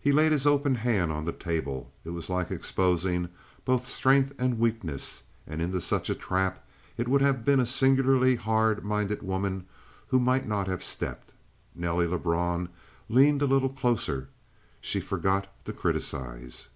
[0.00, 1.92] He laid his open hand on the table.
[2.02, 3.28] It was like exposing
[3.66, 8.36] both strength and weakness; and into such a trap it would have been a singularly
[8.36, 9.66] hard minded woman
[10.06, 11.34] who might not have stepped.
[11.74, 12.70] Nelly Lebrun
[13.10, 14.30] leaned a little closer.
[14.80, 16.70] She forgot to criticize.